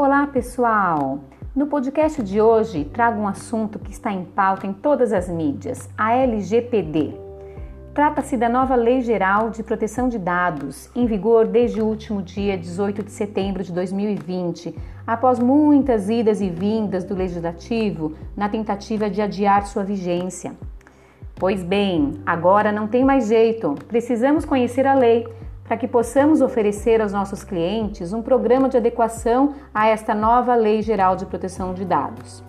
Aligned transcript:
Olá, 0.00 0.28
pessoal! 0.28 1.24
No 1.56 1.66
podcast 1.66 2.22
de 2.22 2.40
hoje 2.40 2.84
trago 2.84 3.20
um 3.20 3.26
assunto 3.26 3.80
que 3.80 3.90
está 3.90 4.12
em 4.12 4.24
pauta 4.24 4.64
em 4.64 4.72
todas 4.72 5.12
as 5.12 5.28
mídias, 5.28 5.90
a 5.98 6.14
LGPD. 6.14 7.14
Trata-se 7.92 8.36
da 8.36 8.48
nova 8.48 8.76
Lei 8.76 9.00
Geral 9.00 9.50
de 9.50 9.64
Proteção 9.64 10.08
de 10.08 10.16
Dados, 10.16 10.88
em 10.94 11.04
vigor 11.04 11.48
desde 11.48 11.82
o 11.82 11.84
último 11.84 12.22
dia 12.22 12.56
18 12.56 13.02
de 13.02 13.10
setembro 13.10 13.64
de 13.64 13.72
2020, 13.72 14.72
após 15.04 15.40
muitas 15.40 16.08
idas 16.08 16.40
e 16.40 16.48
vindas 16.48 17.02
do 17.02 17.16
Legislativo 17.16 18.12
na 18.36 18.48
tentativa 18.48 19.10
de 19.10 19.20
adiar 19.20 19.66
sua 19.66 19.82
vigência. 19.82 20.52
Pois 21.34 21.64
bem, 21.64 22.20
agora 22.24 22.70
não 22.70 22.86
tem 22.86 23.04
mais 23.04 23.26
jeito, 23.26 23.74
precisamos 23.88 24.44
conhecer 24.44 24.86
a 24.86 24.94
lei 24.94 25.26
para 25.68 25.76
que 25.76 25.86
possamos 25.86 26.40
oferecer 26.40 27.02
aos 27.02 27.12
nossos 27.12 27.44
clientes 27.44 28.14
um 28.14 28.22
programa 28.22 28.70
de 28.70 28.78
adequação 28.78 29.54
a 29.72 29.86
esta 29.86 30.14
nova 30.14 30.54
Lei 30.54 30.80
Geral 30.80 31.14
de 31.14 31.26
Proteção 31.26 31.74
de 31.74 31.84
Dados. 31.84 32.42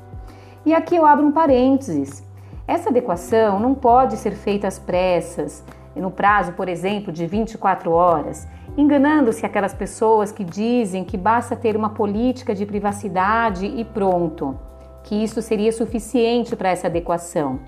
E 0.65 0.73
aqui 0.73 0.95
eu 0.95 1.05
abro 1.05 1.27
um 1.27 1.31
parênteses. 1.33 2.23
Essa 2.65 2.89
adequação 2.89 3.59
não 3.59 3.75
pode 3.75 4.15
ser 4.15 4.31
feita 4.31 4.69
às 4.69 4.79
pressas, 4.79 5.65
no 5.97 6.09
prazo, 6.09 6.53
por 6.53 6.69
exemplo, 6.69 7.11
de 7.11 7.25
24 7.25 7.91
horas, 7.91 8.47
enganando-se 8.77 9.45
aquelas 9.45 9.73
pessoas 9.73 10.31
que 10.31 10.45
dizem 10.45 11.03
que 11.03 11.17
basta 11.17 11.57
ter 11.57 11.75
uma 11.75 11.89
política 11.89 12.55
de 12.55 12.65
privacidade 12.65 13.65
e 13.65 13.83
pronto, 13.83 14.57
que 15.03 15.13
isso 15.21 15.41
seria 15.41 15.73
suficiente 15.73 16.55
para 16.55 16.69
essa 16.69 16.87
adequação. 16.87 17.59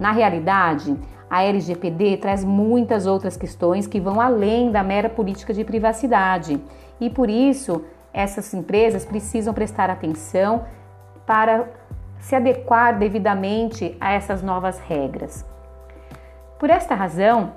Na 0.00 0.10
realidade, 0.10 0.96
a 1.32 1.44
LGPD 1.44 2.18
traz 2.18 2.44
muitas 2.44 3.06
outras 3.06 3.38
questões 3.38 3.86
que 3.86 3.98
vão 3.98 4.20
além 4.20 4.70
da 4.70 4.82
mera 4.82 5.08
política 5.08 5.54
de 5.54 5.64
privacidade 5.64 6.60
e 7.00 7.08
por 7.08 7.30
isso 7.30 7.82
essas 8.12 8.52
empresas 8.52 9.06
precisam 9.06 9.54
prestar 9.54 9.88
atenção 9.88 10.66
para 11.24 11.70
se 12.20 12.36
adequar 12.36 12.98
devidamente 12.98 13.96
a 13.98 14.12
essas 14.12 14.42
novas 14.42 14.78
regras. 14.80 15.42
Por 16.58 16.68
esta 16.68 16.94
razão, 16.94 17.54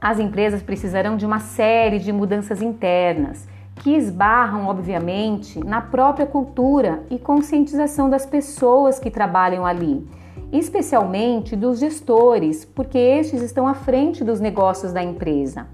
as 0.00 0.18
empresas 0.18 0.60
precisarão 0.60 1.16
de 1.16 1.24
uma 1.24 1.38
série 1.38 2.00
de 2.00 2.12
mudanças 2.12 2.60
internas 2.60 3.46
que 3.78 3.90
esbarram, 3.94 4.66
obviamente, 4.66 5.58
na 5.64 5.80
própria 5.80 6.26
cultura 6.26 7.02
e 7.10 7.18
conscientização 7.18 8.10
das 8.10 8.26
pessoas 8.26 8.98
que 8.98 9.10
trabalham 9.10 9.64
ali 9.64 10.06
especialmente 10.52 11.54
dos 11.54 11.78
gestores, 11.78 12.64
porque 12.64 12.98
estes 12.98 13.42
estão 13.42 13.66
à 13.66 13.74
frente 13.74 14.24
dos 14.24 14.40
negócios 14.40 14.92
da 14.92 15.02
empresa. 15.02 15.66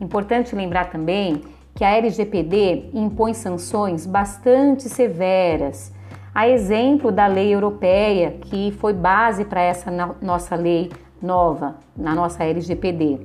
Importante 0.00 0.54
lembrar 0.54 0.90
também 0.90 1.42
que 1.74 1.84
a 1.84 1.90
LGPD 1.96 2.90
impõe 2.92 3.34
sanções 3.34 4.04
bastante 4.04 4.88
severas, 4.88 5.92
a 6.34 6.48
exemplo 6.48 7.12
da 7.12 7.26
lei 7.26 7.54
europeia, 7.54 8.32
que 8.42 8.72
foi 8.78 8.92
base 8.92 9.44
para 9.44 9.60
essa 9.60 9.90
nossa 10.20 10.56
lei 10.56 10.90
nova, 11.20 11.76
na 11.96 12.14
nossa 12.14 12.42
LGPD. 12.42 13.20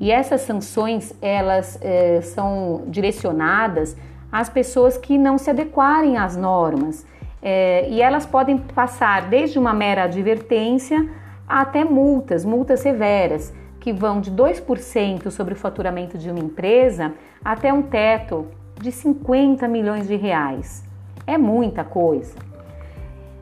E 0.00 0.10
essas 0.12 0.42
sanções, 0.42 1.12
elas 1.20 1.78
eh, 1.82 2.20
são 2.22 2.84
direcionadas 2.86 3.96
às 4.30 4.48
pessoas 4.48 4.96
que 4.96 5.18
não 5.18 5.38
se 5.38 5.50
adequarem 5.50 6.16
às 6.16 6.36
normas 6.36 7.04
é, 7.40 7.88
e 7.88 8.02
elas 8.02 8.26
podem 8.26 8.58
passar 8.58 9.28
desde 9.28 9.58
uma 9.58 9.72
mera 9.72 10.04
advertência 10.04 11.08
até 11.46 11.84
multas, 11.84 12.44
multas 12.44 12.80
severas, 12.80 13.54
que 13.80 13.92
vão 13.92 14.20
de 14.20 14.30
2% 14.30 15.30
sobre 15.30 15.54
o 15.54 15.56
faturamento 15.56 16.18
de 16.18 16.30
uma 16.30 16.40
empresa 16.40 17.14
até 17.44 17.72
um 17.72 17.82
teto 17.82 18.46
de 18.80 18.90
50 18.90 19.66
milhões 19.68 20.08
de 20.08 20.16
reais. 20.16 20.84
É 21.26 21.38
muita 21.38 21.84
coisa. 21.84 22.34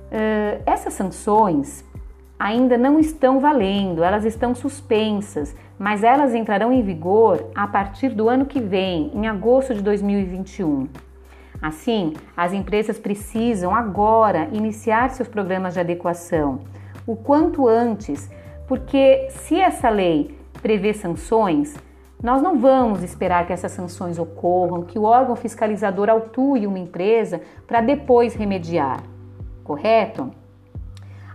Uh, 0.07 0.63
essas 0.65 0.93
sanções 0.93 1.85
ainda 2.39 2.77
não 2.77 2.99
estão 2.99 3.41
valendo, 3.41 4.03
elas 4.03 4.25
estão 4.25 4.55
suspensas, 4.55 5.57
mas 5.79 6.03
elas 6.03 6.35
entrarão 6.35 6.73
em 6.73 6.83
vigor 6.83 7.51
a 7.55 7.67
partir 7.67 8.11
do 8.11 8.29
ano 8.29 8.47
que 8.47 8.61
vem, 8.61 9.11
em 9.15 9.27
agosto 9.27 9.75
de 9.75 9.83
2021. 9.83 10.89
Assim, 11.61 12.13
as 12.37 12.53
empresas 12.53 12.99
precisam 12.99 13.75
agora 13.75 14.49
iniciar 14.53 15.11
seus 15.11 15.29
programas 15.29 15.75
de 15.75 15.81
adequação, 15.81 16.61
o 17.07 17.17
quanto 17.17 17.67
antes, 17.67 18.31
porque 18.69 19.29
se 19.31 19.59
essa 19.59 19.89
lei 19.89 20.37
prevê 20.61 20.93
sanções, 20.93 21.75
nós 22.23 22.43
não 22.43 22.59
vamos 22.59 23.03
esperar 23.03 23.47
que 23.47 23.53
essas 23.53 23.73
sanções 23.73 24.19
ocorram, 24.19 24.83
que 24.83 24.99
o 24.99 25.05
órgão 25.05 25.37
fiscalizador 25.37 26.09
autue 26.09 26.67
uma 26.67 26.79
empresa 26.79 27.41
para 27.67 27.81
depois 27.81 28.35
remediar, 28.35 29.03
correto? 29.63 30.31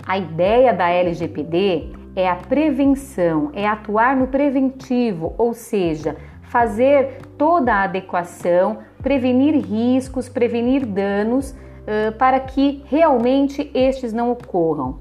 A 0.05 0.17
ideia 0.17 0.73
da 0.73 0.89
LGPD 0.89 1.93
é 2.15 2.29
a 2.29 2.35
prevenção, 2.35 3.51
é 3.53 3.67
atuar 3.67 4.15
no 4.15 4.27
preventivo, 4.27 5.33
ou 5.37 5.53
seja, 5.53 6.17
fazer 6.41 7.19
toda 7.37 7.73
a 7.73 7.83
adequação, 7.83 8.79
prevenir 9.01 9.55
riscos, 9.55 10.27
prevenir 10.27 10.85
danos 10.85 11.51
uh, 11.51 12.11
para 12.17 12.39
que 12.39 12.83
realmente 12.87 13.71
estes 13.73 14.11
não 14.11 14.31
ocorram. 14.31 14.99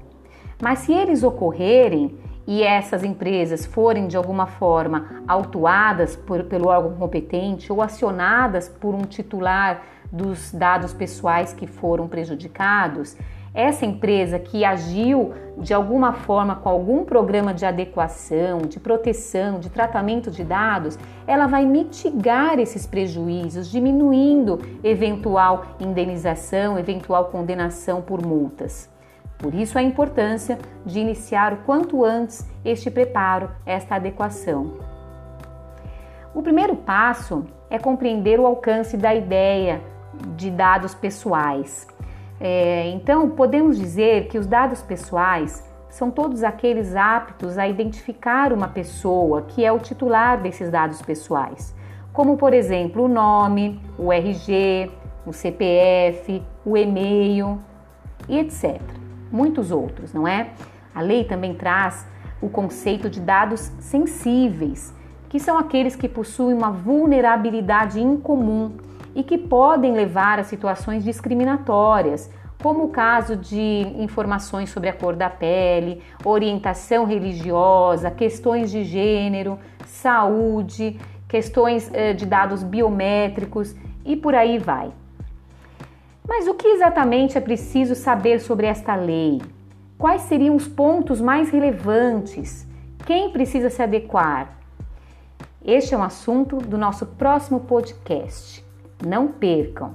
Mas 0.61 0.79
se 0.79 0.93
eles 0.93 1.23
ocorrerem 1.23 2.17
e 2.47 2.63
essas 2.63 3.03
empresas 3.03 3.65
forem 3.65 4.07
de 4.07 4.15
alguma 4.15 4.45
forma 4.45 5.23
autuadas 5.27 6.15
por, 6.15 6.43
pelo 6.43 6.69
órgão 6.69 6.95
competente 6.95 7.71
ou 7.71 7.81
acionadas 7.81 8.69
por 8.69 8.93
um 8.93 9.01
titular 9.01 9.83
dos 10.11 10.51
dados 10.51 10.93
pessoais 10.93 11.53
que 11.53 11.65
foram 11.65 12.07
prejudicados, 12.07 13.17
essa 13.53 13.85
empresa 13.85 14.39
que 14.39 14.63
agiu 14.63 15.33
de 15.57 15.73
alguma 15.73 16.13
forma 16.13 16.55
com 16.55 16.69
algum 16.69 17.03
programa 17.03 17.53
de 17.53 17.65
adequação, 17.65 18.59
de 18.59 18.79
proteção, 18.79 19.59
de 19.59 19.69
tratamento 19.69 20.31
de 20.31 20.43
dados, 20.43 20.97
ela 21.27 21.47
vai 21.47 21.65
mitigar 21.65 22.59
esses 22.59 22.87
prejuízos, 22.87 23.69
diminuindo 23.69 24.59
eventual 24.83 25.65
indenização, 25.79 26.79
eventual 26.79 27.25
condenação 27.25 28.01
por 28.01 28.25
multas. 28.25 28.89
Por 29.37 29.53
isso 29.53 29.77
a 29.77 29.83
importância 29.83 30.57
de 30.85 30.99
iniciar 30.99 31.53
o 31.53 31.57
quanto 31.57 32.05
antes 32.05 32.47
este 32.63 32.89
preparo, 32.89 33.49
esta 33.65 33.95
adequação. 33.95 34.77
O 36.33 36.41
primeiro 36.41 36.75
passo 36.75 37.45
é 37.69 37.77
compreender 37.77 38.39
o 38.39 38.45
alcance 38.45 38.95
da 38.95 39.13
ideia 39.13 39.81
de 40.35 40.49
dados 40.49 40.93
pessoais. 40.93 41.87
É, 42.43 42.89
então, 42.89 43.29
podemos 43.29 43.77
dizer 43.77 44.27
que 44.27 44.39
os 44.39 44.47
dados 44.47 44.81
pessoais 44.81 45.63
são 45.91 46.09
todos 46.09 46.43
aqueles 46.43 46.95
aptos 46.95 47.55
a 47.55 47.67
identificar 47.67 48.51
uma 48.51 48.67
pessoa 48.67 49.43
que 49.43 49.63
é 49.63 49.71
o 49.71 49.77
titular 49.77 50.41
desses 50.41 50.71
dados 50.71 51.03
pessoais, 51.03 51.75
como 52.11 52.37
por 52.37 52.51
exemplo 52.51 53.03
o 53.03 53.07
nome, 53.07 53.79
o 53.95 54.11
RG, 54.11 54.89
o 55.23 55.31
CPF, 55.31 56.41
o 56.65 56.75
e-mail 56.75 57.61
e 58.27 58.39
etc. 58.39 58.81
Muitos 59.31 59.69
outros, 59.69 60.11
não 60.11 60.27
é? 60.27 60.49
A 60.95 61.01
lei 61.01 61.25
também 61.25 61.53
traz 61.53 62.07
o 62.41 62.49
conceito 62.49 63.07
de 63.07 63.19
dados 63.19 63.71
sensíveis, 63.79 64.91
que 65.29 65.39
são 65.39 65.59
aqueles 65.59 65.95
que 65.95 66.09
possuem 66.09 66.57
uma 66.57 66.71
vulnerabilidade 66.71 68.01
incomum 68.01 68.71
e 69.15 69.23
que 69.23 69.37
podem 69.37 69.93
levar 69.93 70.39
a 70.39 70.43
situações 70.43 71.03
discriminatórias, 71.03 72.29
como 72.61 72.85
o 72.85 72.89
caso 72.89 73.35
de 73.35 73.81
informações 73.97 74.69
sobre 74.69 74.89
a 74.89 74.93
cor 74.93 75.15
da 75.15 75.29
pele, 75.29 76.01
orientação 76.23 77.05
religiosa, 77.05 78.11
questões 78.11 78.69
de 78.69 78.83
gênero, 78.83 79.57
saúde, 79.85 80.99
questões 81.27 81.89
eh, 81.93 82.13
de 82.13 82.25
dados 82.25 82.63
biométricos 82.63 83.75
e 84.05 84.15
por 84.15 84.35
aí 84.35 84.59
vai. 84.59 84.91
Mas 86.27 86.47
o 86.47 86.53
que 86.53 86.67
exatamente 86.67 87.37
é 87.37 87.41
preciso 87.41 87.95
saber 87.95 88.39
sobre 88.39 88.67
esta 88.67 88.95
lei? 88.95 89.41
Quais 89.97 90.21
seriam 90.23 90.55
os 90.55 90.67
pontos 90.67 91.19
mais 91.19 91.49
relevantes? 91.49 92.67
Quem 93.05 93.31
precisa 93.31 93.69
se 93.69 93.81
adequar? 93.81 94.57
Este 95.63 95.93
é 95.93 95.97
um 95.97 96.03
assunto 96.03 96.57
do 96.57 96.77
nosso 96.77 97.05
próximo 97.05 97.61
podcast. 97.61 98.70
Não 99.05 99.27
percam! 99.27 99.93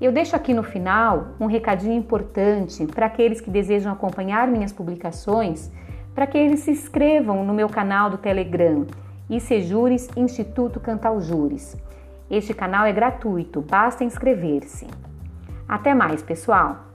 Eu 0.00 0.10
deixo 0.10 0.34
aqui 0.34 0.54
no 0.54 0.62
final 0.62 1.28
um 1.38 1.46
recadinho 1.46 1.94
importante 1.94 2.86
para 2.86 3.06
aqueles 3.06 3.40
que 3.40 3.50
desejam 3.50 3.92
acompanhar 3.92 4.48
minhas 4.48 4.72
publicações, 4.72 5.70
para 6.14 6.26
que 6.26 6.38
eles 6.38 6.60
se 6.60 6.70
inscrevam 6.70 7.44
no 7.44 7.52
meu 7.52 7.68
canal 7.68 8.10
do 8.10 8.18
Telegram, 8.18 8.86
ICJures 9.28 10.08
Instituto 10.16 10.80
Cantal 10.80 11.20
Jures. 11.20 11.76
Este 12.30 12.54
canal 12.54 12.86
é 12.86 12.92
gratuito, 12.92 13.60
basta 13.60 14.02
inscrever-se. 14.02 14.86
Até 15.68 15.94
mais, 15.94 16.22
pessoal! 16.22 16.89